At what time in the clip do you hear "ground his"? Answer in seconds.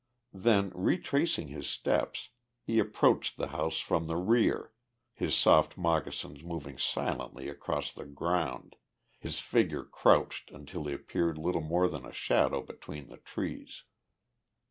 8.07-9.39